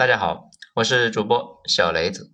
[0.00, 2.32] 大家好，我是主播小雷子。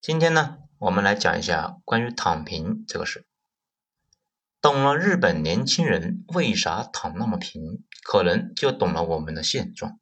[0.00, 3.24] 今天呢，我们来讲一下关于躺平这个事。
[4.60, 10.00] 懂了日本年轻人为啥躺那么平，可能就懂了我们的现状。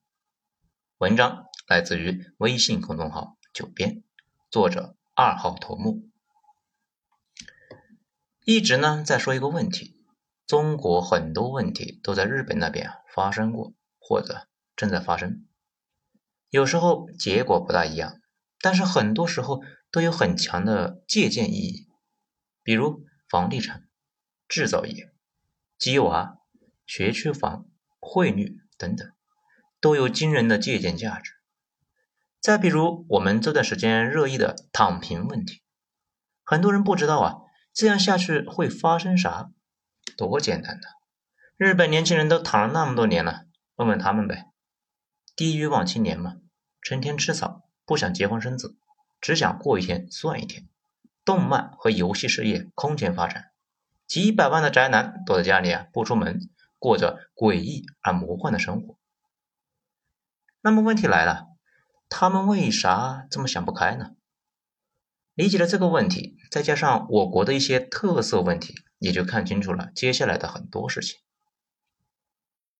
[0.97, 4.03] 文章来自于微信公众号“九编”，
[4.51, 6.09] 作者二号头目。
[8.47, 10.03] 一直呢在说一个问题：
[10.47, 15.47] 中国很多问题都在日本那边发生过，或者正在发生。
[16.55, 18.21] 有时候结果不大一样，
[18.61, 19.61] 但是很多时候
[19.91, 21.89] 都有很强的借鉴意义。
[22.63, 23.89] 比如房地产、
[24.47, 25.13] 制造业、
[25.77, 26.37] 鸡娃、
[26.87, 27.67] 学区房、
[27.99, 29.11] 汇率等等，
[29.81, 31.33] 都有惊人的借鉴价值。
[32.41, 35.61] 再比如我们这段时间热议的躺平问题，
[36.45, 37.35] 很多人不知道啊，
[37.73, 39.51] 这样下去会发生啥？
[40.17, 40.87] 多简单的，
[41.57, 44.53] 日本年轻人都躺了那么多年了，问问他们呗，
[45.35, 46.37] 低欲望青年嘛。
[46.85, 48.77] 成天吃草，不想结婚生子，
[49.19, 50.69] 只想过一天算一天。
[51.25, 53.53] 动漫和游戏事业空前发展，
[54.07, 58.99] 几百万的宅男躲在家里啊不出门，过着诡异而魔幻的生活。
[60.61, 61.47] 那么问题来了，
[62.11, 64.11] 他们为啥这么想不开呢？
[65.33, 71.19] 理解了这个问题，再加上我国的一些特色问题，也就看清楚了接下来的很多事情。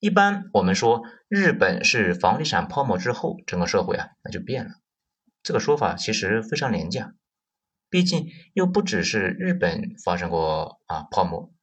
[0.05, 4.73] 一般我们说日本是房地产泡沫之后，整个社会啊那就变了。
[5.43, 7.15] 这个说法其实非常廉价，
[7.89, 11.55] 毕竟又不只是日本发生过啊泡沫，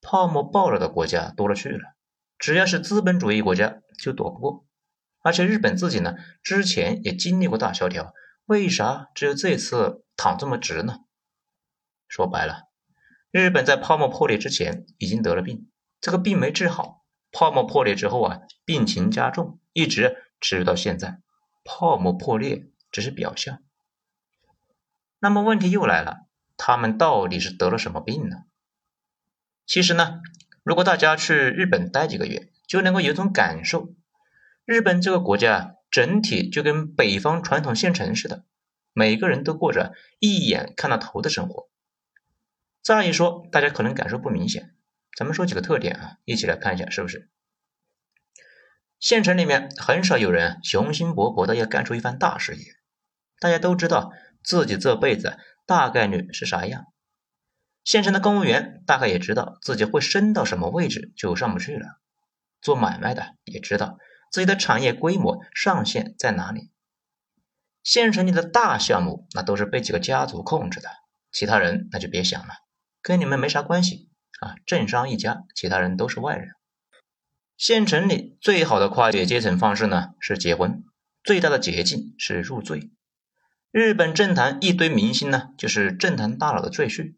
[0.00, 1.96] 泡沫爆了的国家多了去了。
[2.38, 4.64] 只要是资本主义国家就躲不过。
[5.24, 6.14] 而且日本自己呢
[6.44, 8.14] 之前也经历过大萧条，
[8.44, 10.98] 为啥只有这次躺这么直呢？
[12.06, 12.68] 说白了，
[13.32, 15.68] 日本在泡沫破裂之前已经得了病，
[16.00, 17.00] 这个病没治好。
[17.34, 21.18] 泡沫破裂之后啊，病情加重，一直持续到现在。
[21.64, 23.58] 泡沫破裂只是表象。
[25.18, 28.44] 那么问题又来了，他们到底是得了什么病呢？
[29.66, 30.20] 其实呢，
[30.62, 33.94] 如果大家去日本待几个月，就能够有种感受：
[34.64, 38.44] 日本这个国家整体就跟北方传统县城似的，
[38.92, 41.68] 每个人都过着一眼看到头的生活。
[42.82, 44.74] 乍一说，大家可能感受不明显。
[45.16, 47.30] 咱们说几个特点啊，一起来看一下是不是？
[49.04, 52.64] 县城里面很少有人雄心勃勃的要干出一番大事业，
[53.38, 56.86] 大家都知道自己这辈子大概率是啥样。
[57.84, 62.00] 县城的公务员大概也知道自己会升到什么位置就上不去了，
[62.62, 63.98] 做买卖的也知道
[64.32, 66.70] 自己的产业规模上限在哪里。
[67.82, 70.88] 县城里的大项目那都是被几个家族控制的，
[71.30, 72.54] 其他人那就别想了，
[73.02, 74.08] 跟你们没啥关系。
[74.40, 76.54] 啊，政商一家，其他人都是外人。
[77.56, 80.82] 县城里最好的跨越阶层方式呢是结婚，
[81.22, 82.90] 最大的捷径是入赘。
[83.70, 87.14] 日本政坛一堆明星呢，就是政坛大佬的赘婿。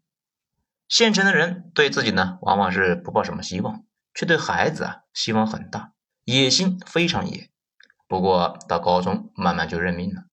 [0.87, 3.83] 县城的人对自己呢，往往是不抱什么希望，
[4.13, 5.93] 却对孩子啊希望很大，
[6.23, 7.49] 野心非常野。
[8.07, 10.23] 不过到高中慢慢就认命了，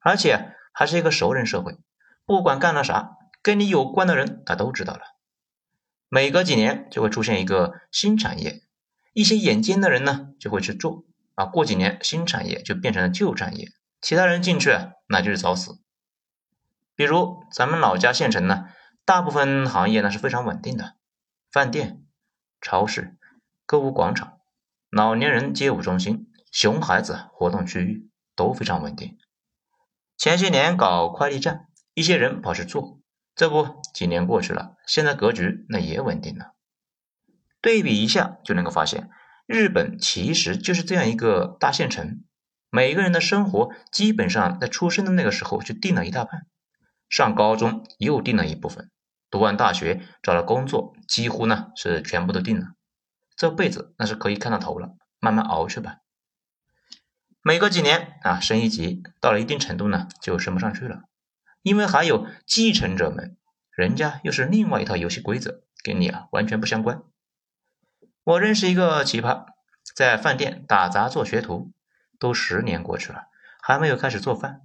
[0.00, 1.76] 而且还是一个熟人社会，
[2.24, 3.10] 不管干了啥，
[3.42, 5.00] 跟你有关的人他都知道了。
[6.08, 8.62] 每隔几年就会出现一个新产业，
[9.18, 11.02] 一些眼尖的人呢就会去做
[11.34, 11.44] 啊。
[11.44, 13.66] 过几年新产业就变成了旧产业，
[14.00, 14.70] 其他人进去
[15.08, 15.80] 那就是找死。
[16.94, 18.66] 比如咱们老家县城呢，
[19.04, 20.94] 大部分行业呢是非常稳定的，
[21.50, 22.04] 饭店、
[22.60, 23.16] 超市、
[23.66, 24.38] 购物广场、
[24.88, 29.18] 老年人街舞中心、熊孩子活动区域都非常稳定。
[30.16, 33.00] 前些年搞快递站，一些人跑去做。
[33.34, 36.54] 这不，几年过去了，现在格局那也稳定了。
[37.60, 39.10] 对比一下就能够发现，
[39.46, 42.22] 日本其实就是这样一个大县城，
[42.70, 46.46] 每个人的生活基本上在出生的那个时候就定了一大半，
[47.08, 48.90] 上高中又定了一部分，
[49.30, 52.66] 读完大学找了工作，几乎呢是全部都定了。
[53.36, 55.98] 这辈子那是可以看到头了，慢慢熬去吧。
[57.42, 61.02] 每隔几年啊，升一级，到了一定程度呢，就升不上去了。
[61.62, 63.36] 因为还有继承者们，
[63.74, 67.02] 人家又是另外一套游戏规则，跟你啊完全不相关。
[68.28, 69.46] 我认识一个奇葩，
[69.96, 71.72] 在饭店打杂做学徒，
[72.18, 73.22] 都十年过去了，
[73.62, 74.60] 还没有开始做饭。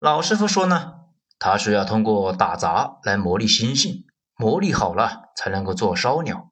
[0.00, 0.94] 老师傅说呢，
[1.38, 6.50] 他是要通过打杂来磨砺心性，磨砺好了才能够做烧鸟。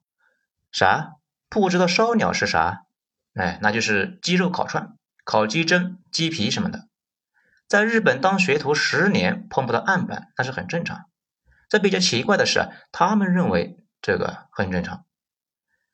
[0.71, 1.15] 啥？
[1.49, 2.85] 不知道烧鸟是啥？
[3.33, 6.87] 哎，那就是鸡肉烤串、烤鸡胗、鸡皮什么的。
[7.67, 11.03] 在日本当学徒十年碰不到案板，那是很正常。
[11.67, 15.03] 这比较奇怪的是，他们认为这个很正常。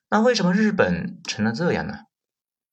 [0.09, 1.99] 那为什么日本成了这样呢？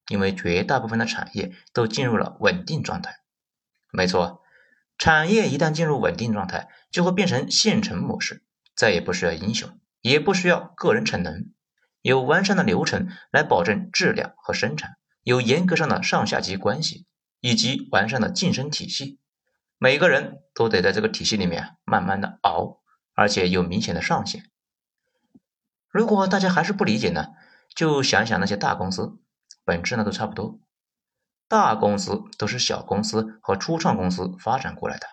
[0.09, 3.17] 因为绝大部分的产业都进入了稳定状态。
[3.93, 4.43] 没错，
[4.99, 8.44] 产业一旦进入稳定状态，就会变成现成模式，
[8.75, 11.53] 再也不需要英雄，也不需要个人逞能，
[12.03, 17.06] 有完善的流程来保证质量和生产，有严格上的上下级关系，
[17.41, 19.19] 以及完善的晋升体系。
[19.79, 22.81] 每个人都得在这个体系里面慢慢的熬，
[23.15, 24.50] 而且有明显的上限。
[25.96, 27.28] 如果大家还是不理解呢，
[27.75, 29.19] 就想想那些大公司，
[29.64, 30.60] 本质呢都差不多。
[31.48, 35.06] 大公司都是小公司和初创公司发展过来的，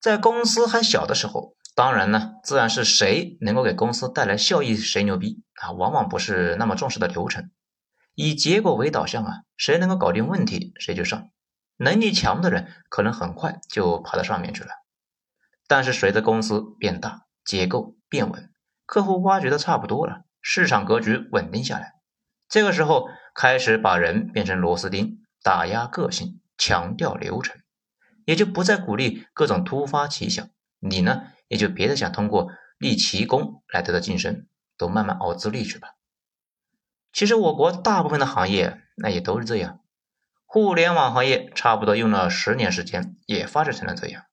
[0.00, 7.50] 在公司还小的时候，当然呢，自然是谁能够给公司带来效益谁牛逼啊，往往不是那么重视的流程，
[8.14, 11.30] 以结果为导向啊，谁能够搞定问题谁就上。
[11.76, 14.70] 能力强的人可能很快就爬到上面去了，
[15.66, 18.51] 但是随着公司变大，结构变稳，
[18.92, 21.94] 客户挖掘的差不多了，市场格局稳定下来，
[22.46, 27.56] 这个时候开始把人变成螺丝钉，打压个性，强调流程，
[28.26, 30.46] 也就不再鼓励各种突发奇想。
[30.78, 34.46] 你呢，也就别再想通过立奇功来得到晋升，
[34.76, 35.94] 都慢慢熬资历去吧。
[37.14, 39.80] 其实我国大部分的行业那也都是这样。
[40.44, 44.24] 互联网行业差不多用了十年时间，也发展成了这样。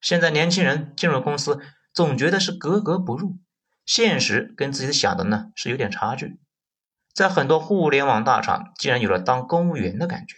[0.00, 1.60] 现在年轻人进入公司，
[1.92, 3.36] 总觉得是格格不入，
[3.84, 6.40] 现实跟自己想的呢是有点差距。
[7.14, 10.36] 在很多互联网大厂，竟然有了当公务员的感觉。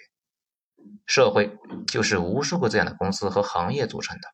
[1.06, 4.28] 社会就是无数个这样的公司和行业组成的。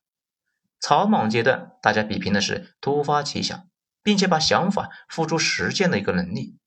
[0.79, 3.67] 草莽阶段，大家比拼的是突发奇想，
[4.01, 6.57] 并且把想法付诸实践的一个能力。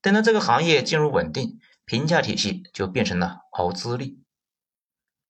[0.00, 1.60] 等到这个行业进入稳定。
[1.84, 4.22] 评价体系就变成了熬资历，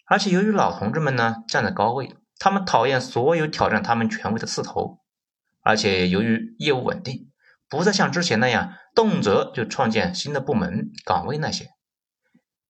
[0.05, 5.02] 而且由于老同志们呢站在高位，他们讨厌所有挑战他们权威的刺头，
[5.63, 7.31] 而且由于业务稳定，
[7.69, 11.71] 不再像之前那样动辄就创建新的部门岗位那些，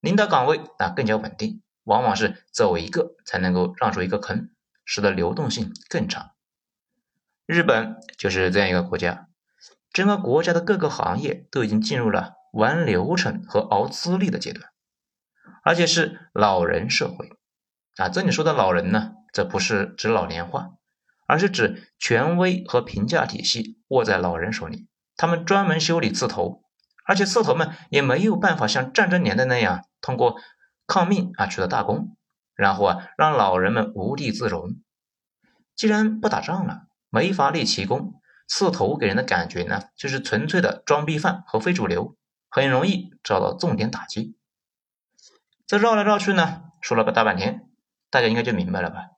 [0.01, 4.51] 领导岗位啊更加稳定，往往是走一个才能够让出一个坑，
[4.85, 6.31] 使得流动性更长。
[7.47, 9.29] 日本就是这样一个国家，
[9.93, 12.35] 整个国家的各个行业都已经进入了。
[12.53, 14.69] 玩流程和熬资历的阶段，
[15.65, 17.31] 而且是老人社会
[17.97, 18.11] 啊！
[18.11, 20.73] 这里说的老人呢，这不是指老年化，
[21.33, 24.87] 而是指权威和评价体系握在老人手里，
[25.17, 26.63] 他们专门修理刺头，
[27.07, 30.37] 而且刺头们也没有办法像战争年代那样通过
[30.87, 32.19] 抗命啊取得大功，
[32.55, 34.77] 然后啊让老人们无地自容。
[35.75, 42.15] 既然不打仗了，没法立奇功，刺头给人的感觉呢，就是纯粹的装逼犯和非主流。
[42.51, 44.37] 很容易遭到重点打击。
[45.67, 47.71] 这绕来绕去呢，说了个大半天，
[48.11, 49.12] 大家应该就明白了吧？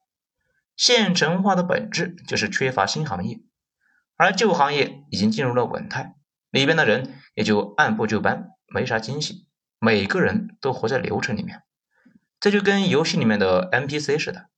[0.77, 3.41] 县城化的本质就是缺乏新行业，
[4.17, 6.17] 而旧行业已经进入了稳态，
[6.51, 9.47] 里边的人也就按部就班，没啥惊喜，
[9.79, 11.63] 每个人都活在流程里面，
[12.41, 14.49] 这就跟游戏里面的 NPC 似的。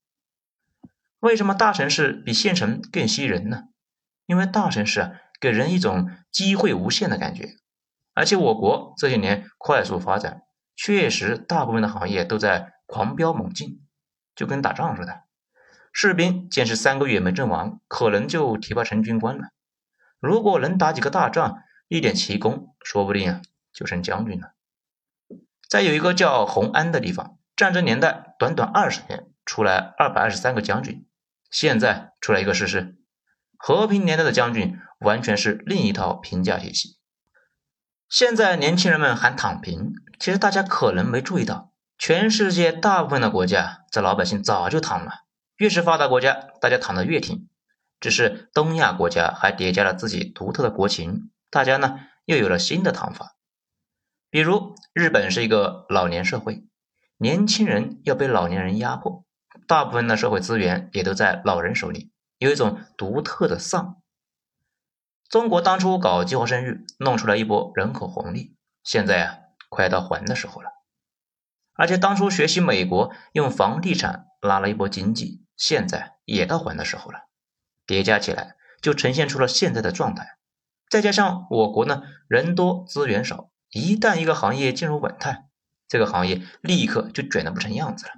[1.21, 3.65] 为什么大城市比县城更吸人呢？
[4.27, 7.57] 因为大城市啊，给人一种机会无限的感觉。
[8.15, 10.43] 而且我国这些年快速发展，
[10.75, 13.83] 确实大部分的行业都在狂飙猛进，
[14.35, 15.26] 就跟打仗似的。
[15.99, 19.45] 士兵坚持三个月没阵亡，可能就提拔成军官了。
[20.21, 23.41] 如果能打几个大仗，立点奇功，说不定啊
[23.73, 24.53] 就成将军了。
[25.67, 31.07] 再有一个叫红安的地方，战争年代短短二十年出来二百二十三个将军，
[31.51, 32.99] 现在出来一个试试。
[33.57, 36.99] 和平年代的将军完全是另一套评价体系。
[38.11, 45.23] 现在年轻人们喊躺平，其实大家可能没注意到，全世界大部分的国家，这老百姓早就躺了。
[45.57, 47.49] 越是发达国家，大家躺得越挺。
[47.99, 53.37] 只是东亚国家还叠加了自己独特的国情，大家呢又有了新的躺法。
[54.29, 56.67] 比如日本是一个老年社会，
[57.17, 59.25] 年轻人要被老年人压迫，
[59.67, 64.03] 大部分的社会资源也都在老人手里，有一种独特的丧。
[65.31, 69.39] 中国当初搞计划生育，弄出来一波人口红利，现在啊，
[69.71, 70.71] 快到还的时候了。
[71.73, 77.29] 而且当初学习美国用房地产拉了一波经济，现在也到还的时候了。
[77.87, 80.37] 叠加起来，就呈现出了现在的状态。
[80.89, 85.47] 再加上我国呢，人多资源少，一旦一个行业进入稳态，
[85.89, 88.13] 这个行业立刻就卷得不成样子了。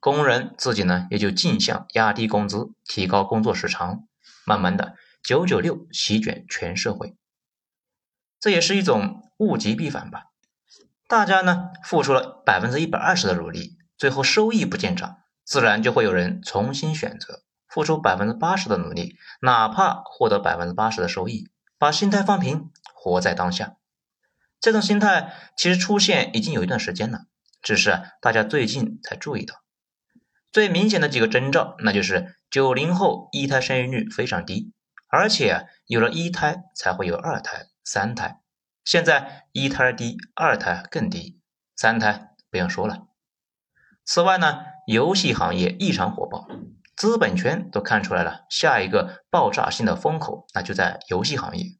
[0.00, 4.06] 工人自己呢，也就竞相压低工资，提高工作时长，
[4.44, 4.96] 慢慢的。
[5.22, 7.16] 九九六席卷全社会，
[8.40, 10.24] 这也是一种物极必反吧？
[11.06, 15.18] 大家呢付出了百分之一百二十的努力，最后收益不见涨，
[15.52, 23.76] 自然就会有人重新选择付出百分之八十的努力，哪怕获得百分之八十的收益，把心态放平，活在当下。
[24.60, 27.26] 这种心态其实出现已经有一段时间了，
[27.60, 29.56] 只是大家最近才注意到。
[30.50, 34.72] 最明显的几个征兆，那就是九零后一胎生育率非常低，
[35.10, 38.40] 而且有了一胎才会有二胎、三胎，
[38.86, 41.38] 现在一胎低，二胎更低，
[41.76, 43.08] 三胎不用说了。
[44.06, 46.46] 此外呢，游戏行业异常火爆。
[46.94, 51.78] 资本圈都看出来了，下一个爆炸性的风口那就在游戏行业，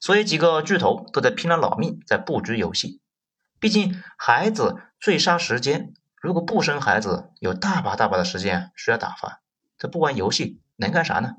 [0.00, 3.00] 所以几个巨头都在拼了老命在布局游戏。
[3.58, 9.40] 毕竟孩子最杀时间，如果不生孩子，有大把大把的时间需要打发，
[9.78, 11.32] 这不玩游戏能干啥呢？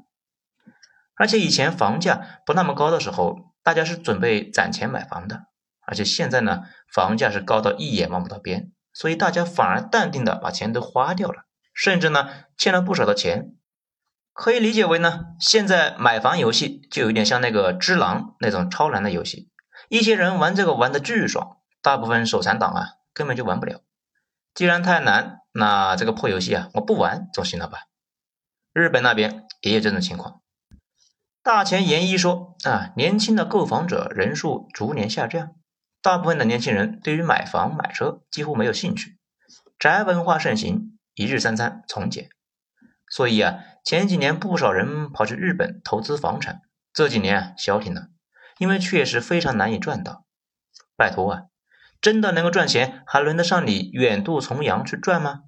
[1.13, 5.45] 而且以前房价不那么高的时候，大家是准备攒钱买房的，
[5.85, 11.43] 而且现在呢，房价是高到一眼望不到边，所以大家反而淡定的把钱都花掉了。
[11.73, 13.53] 甚至呢，欠了不少的钱，
[14.31, 19.49] 可以理解为呢，现在买房游戏就有点像那个《只狼》那种超难的游戏，
[19.89, 23.81] 一些人玩这个玩的巨爽，大部分手残党啊根本就玩不了。
[24.53, 27.79] 既然太难，那这个破游戏啊，我不玩总行了吧？
[28.71, 30.41] 日本那边也有这种情况。
[31.43, 35.55] 大前研一说啊，年轻的购房者人数逐年下降，
[36.05, 39.17] 大部分的年轻人对于买房买车几乎没有兴趣，
[39.79, 40.99] 宅文化盛行。
[41.15, 42.29] 一日三餐从简，
[43.09, 46.61] 所以啊，前几年不少人跑去日本投资房产，
[46.93, 48.09] 这几年啊消停了，
[48.59, 50.27] 因为确实非常难以赚到。
[50.95, 51.41] 拜托啊，
[51.99, 55.39] 真的能够赚钱，还轮得上你远渡重洋去赚吗？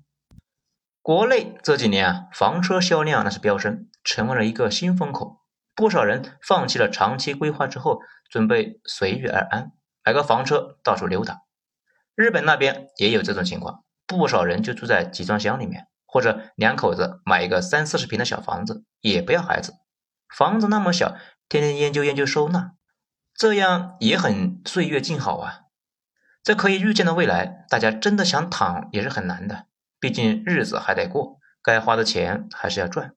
[1.03, 5.41] 国内这几年啊，房车销量那是飙升，成为了一个新风口，
[5.75, 7.99] 不少人放弃了长期规划之后，
[8.31, 9.73] 准备随遇而安，
[10.07, 11.41] 买个房车到处溜达。
[12.15, 13.83] 日本那边也有这种情况。
[14.05, 19.73] 不少人就住在集装箱里面，或者两口子买一个三四十平的小房子，也不要孩子。
[20.33, 21.17] 房子那么小，
[21.49, 22.71] 天天研究研究收纳，
[23.35, 25.63] 这样也很岁月静好啊。
[26.41, 29.65] 这可以预见的未来，大家真的想躺也是很难的。
[29.99, 33.13] 毕竟日子还得过，该花的钱还是要赚。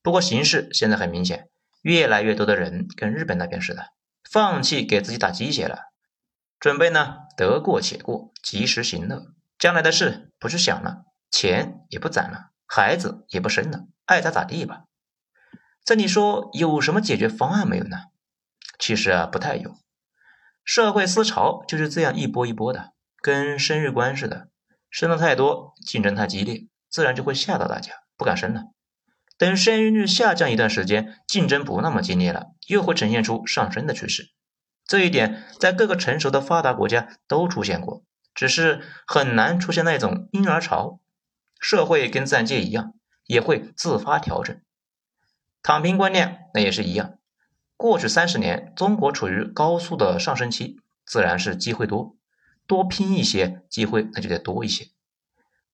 [0.00, 1.48] 不过形势现在很明显，
[1.82, 3.86] 越来越多的人跟日本那边似的，
[4.30, 5.89] 放弃给自己打鸡血了，
[6.60, 9.32] 准备呢得过且过，及时行乐。
[9.58, 14.84] 将来的事不去想了，钱也不攒了，孩子也不生了，爱咋咋地吧。
[15.84, 17.96] 这你说有什么解决方案没有呢？
[18.78, 19.78] 其实啊，不太有。
[20.62, 24.48] 社会思潮就是这样一波一波的，跟生育观似的，
[24.90, 28.64] 生的太多，竞争太激烈，自然就会吓到大家，不敢生了。
[29.38, 34.26] 等生育率下降一段时间，竞争不那么激烈了，又会呈现出上升的趋势。
[34.90, 38.02] 这一点在各个成熟的发达国家都出现过。
[38.34, 40.98] 只是很难出现那种婴儿潮，
[41.60, 42.94] 社会跟自然界一样，
[43.24, 44.60] 也会自发调整。
[45.62, 47.18] 躺平观念那也是一样。
[47.76, 52.16] 过去三十年，中国处于高速的上升期，自然是机会多，
[52.66, 54.88] 多拼一些，机会那就得多一些。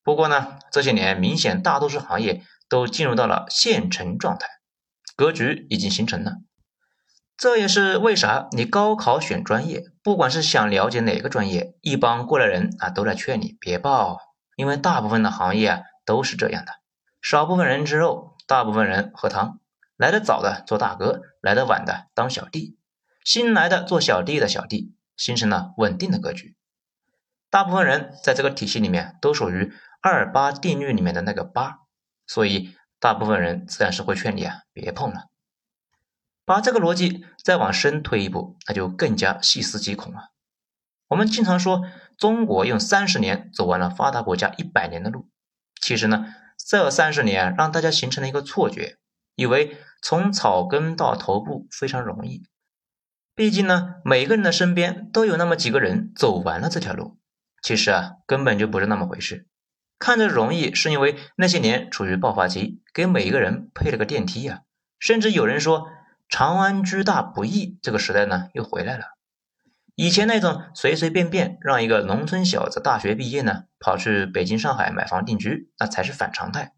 [0.02, 4.46] 不过呢，这些年明显大多数行业都进入到了现成状态，
[5.16, 6.32] 格局已经形成了。
[7.36, 14.18] 这也是为啥你高考选专业，不管是想了解哪个专业，一帮过来人啊都来劝你别报，
[14.56, 16.72] 因为大部分的行业啊都是这样的，
[17.20, 19.60] 少部分人吃肉，大部分人喝汤。
[19.98, 22.78] 来的早的做大哥，来的晚的当小弟，
[23.24, 26.56] 新来的做小弟的小弟，形成了稳定的格局。
[27.50, 31.80] 大部分人在这个体系里面都属于二八定律里面的那个八，
[32.26, 35.28] 所以大部分人自然是会劝你啊别碰了。
[36.46, 40.30] 把这个逻辑再往深推一步，那就更加细思极恐了。
[41.08, 41.82] 我们经常说
[42.16, 45.28] 中国用三十年走完了发达国家一百年的路，
[45.82, 46.24] 其实呢，
[46.56, 48.96] 这三十年让大家形成了一个错觉，
[49.34, 52.44] 以为从草根到头部非常容易。
[53.34, 57.18] 毕竟呢，每个人的身边都有那么几个人走完了这条路。
[57.60, 59.48] 其实啊，根本就不是那么回事。
[59.98, 64.62] 看着容易，是因为那些年处于爆发期，给每一个人配了个电梯呀。
[65.00, 65.88] 甚至有人说。
[66.28, 69.16] 长安居大不易，这个时代呢又回来了。
[69.94, 76.74] 以前那种随随便便让一个农村小子大学毕业呢，跑去北京、上海买房定居，那才是反常态。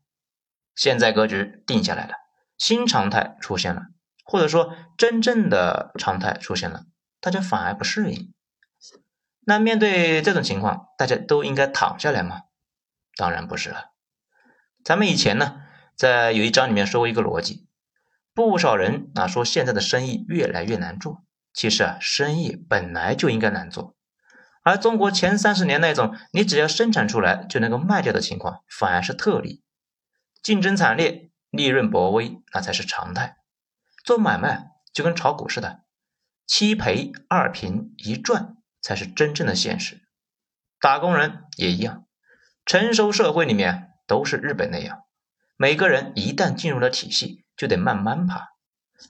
[0.77, 2.15] 现在格局定下来了，
[2.57, 3.83] 新常态出现了，
[4.25, 6.85] 或者说真正的常态出现了，
[7.21, 8.33] 大家反而不适应。
[9.41, 12.43] 那面对这种情况，大家都应该躺下来吗？
[13.17, 13.87] 当然不是了。
[14.85, 15.63] 咱们以前呢，
[15.97, 17.68] 在有一章里面说过一个逻辑。
[18.39, 23.97] 不少人啊说现在的生意越来越难做，其实啊生意本来就应该难做，
[24.63, 29.65] 而中国前三十年那种你只要生产出来就能够卖掉的情况反而是特例，
[30.41, 33.39] 竞争惨烈，利润薄微，那才是常态。
[34.05, 35.81] 做买卖就跟炒股似的，
[36.47, 40.03] 七赔二平一赚才是真正的现实。
[40.81, 42.07] 打工人也一样，
[42.65, 45.01] 成熟社会里面都是日本那样，
[45.57, 48.49] 每个人一旦进入了体系，就得慢慢爬。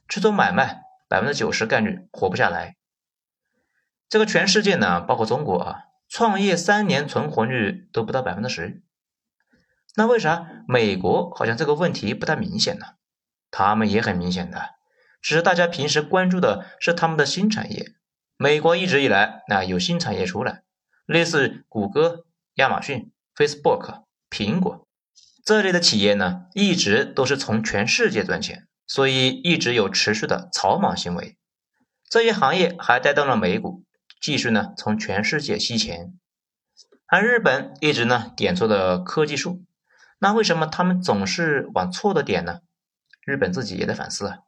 [0.09, 2.76] 去做买卖，百分之九十概率活不下来。
[4.09, 8.83] 这个全世界呢，包括中国啊，创业三年存活率都不到百分之十。
[9.95, 12.87] 那为啥美国好像这个问题不太明显呢？
[13.50, 14.71] 他们也很明显的，
[15.21, 17.93] 只是大家平时关注的是他们的新产业。
[18.37, 20.62] 美国一直以来那有新产业出来，
[21.05, 22.25] 类似谷歌、
[22.55, 24.88] 亚马逊、Facebook、苹果
[25.49, 31.38] 这类的企业呢，一直都是从全世界赚钱，所以一直有持续的草莽行为。
[32.11, 33.83] 这些行业还带动了美股。
[34.21, 36.12] 继续呢，从全世界吸钱，
[37.07, 39.64] 而日本一直呢点错的科技树，
[40.19, 42.61] 那为什么他们总是往错的点呢？
[43.25, 44.40] 日本自己也在反思啊，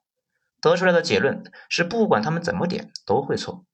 [0.61, 3.65] 得出来的结论是，不管他们怎么点都会错。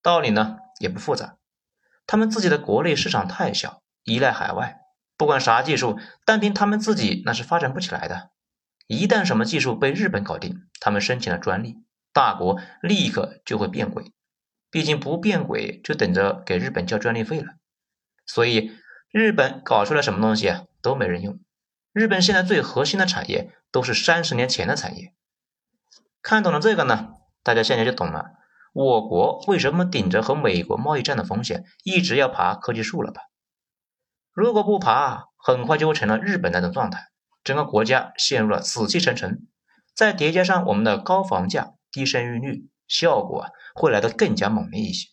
[0.00, 1.36] 道理呢也不复杂，
[2.06, 4.78] 他们自己的国内市场太小，依赖海外，
[5.16, 8.30] 不管啥技术，单凭他们自己那是发展不起来的。
[8.86, 11.76] 一旦什么技术被日本搞定，他们申请了专利，
[12.12, 14.12] 大国立刻就会变轨。
[14.70, 17.54] 毕竟不变轨，就等着给日本交专利费了。
[18.26, 18.72] 所以
[19.10, 21.38] 日本搞出来什么东西啊，都没人用。
[21.92, 25.14] 日本现在最核心的产业都是三十年前的产业。
[26.20, 27.10] 看懂了这个呢，
[27.44, 28.32] 大家现在就懂了，
[28.72, 33.22] 我国为什么顶着和美国贸易战的风险，一直要爬科技树了吧？
[34.34, 37.08] 如果不爬，很快就会成了日本那种状态，
[37.42, 39.46] 整个国家陷入了死气沉沉。
[39.94, 42.68] 再叠加上我们的高房价、低生育率。
[42.86, 45.08] 效果会来得更加猛烈一些。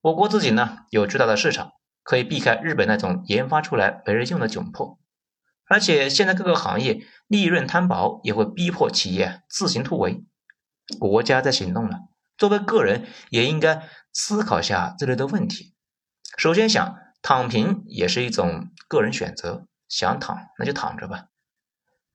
[0.00, 4.98] 我国自己呢有巨大的市场，可以避开日本那种研发出来没人用的窘迫。
[5.68, 10.24] 而且现在各个行业利润摊薄，也会逼迫企业自行突围。
[10.98, 11.98] 国家在行动了，
[12.38, 15.74] 作为个人也应该思考下这类的问题。
[16.38, 21.28] 首先想躺平也是一种个人选择，想躺那就躺着吧。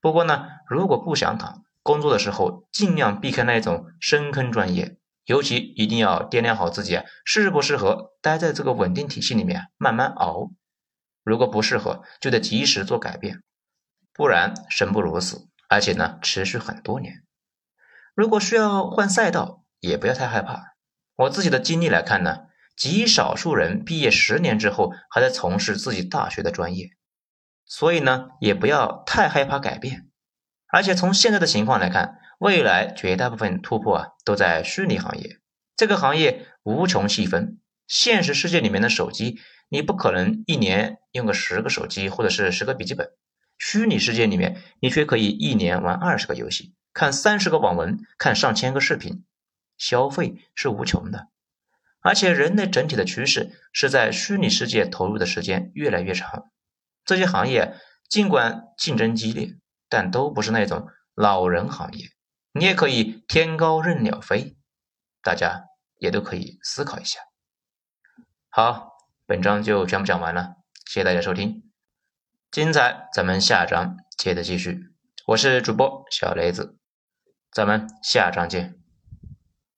[0.00, 10.52] 不过呢，如果不想躺，工作的时候尽量避开那种深坑专业，尤其一定要掂量好自己适不适合待在这个稳定体系里面慢慢熬。
[11.24, 13.42] 如果不适合，就得及时做改变，
[14.14, 17.24] 不然生不如死，而且呢持续很多年。
[18.14, 20.76] 如果需要换赛道，也不要太害怕。
[21.16, 22.46] 我自己的经历来看呢，
[22.80, 26.92] 极少数人毕业十年之后还在从事自己大学的专业，
[27.66, 30.08] 所以呢也不要太害怕改变。
[30.66, 35.40] 而且从现在的情况来看，未来绝大部分突破啊都在虚拟行业。
[35.76, 39.38] 这个行业无穷细分，现实世界里面的手机，
[39.68, 43.10] 你不可能一年用个十个手机或者是十个笔记本。
[43.58, 49.26] 虚拟世界里面，你却可以一年玩二十个游戏，看三十个网文，看上千个视频，
[49.76, 51.28] 消费是无穷的。
[52.00, 56.50] 而且人类整体的趋势是在虚拟世界投入的时间越来越长。
[57.04, 57.76] 这些行业
[58.08, 59.56] 尽管竞争激烈。
[59.92, 60.86] 但都不是那种
[61.16, 62.10] 老人行业，
[62.52, 64.56] 你也可以天高任鸟飞，
[65.20, 65.64] 大家
[65.96, 67.18] 也都可以思考一下。
[68.50, 68.92] 好，
[69.26, 70.54] 本章就全部讲完了，
[70.86, 71.64] 谢谢大家收听，
[72.52, 74.78] 精彩咱们下章接着继续。
[75.26, 76.78] 我是主播小雷子，
[77.50, 78.79] 咱们下章见。